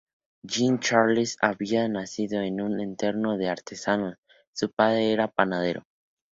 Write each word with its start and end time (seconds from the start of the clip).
Jean-Charles 0.43 1.37
había 1.43 1.87
nacido 1.87 2.41
en 2.41 2.59
un 2.59 2.79
entorno 2.79 3.37
de 3.37 3.49
artesanos, 3.49 4.17
su 4.51 4.71
padre 4.71 5.11
era 5.11 5.27
panadero. 5.27 5.83